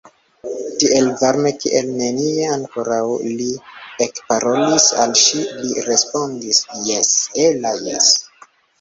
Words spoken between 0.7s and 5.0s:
Tiel varme kiel nenie ankoraŭ li ekparolis